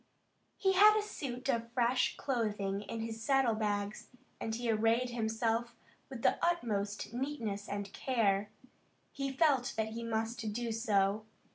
[0.57, 4.07] He had a suit of fresh clothing in his saddle bags,
[4.39, 5.75] and he arrayed himself
[6.09, 8.49] with the utmost neatness and care.
[9.11, 11.25] He felt that he must do so.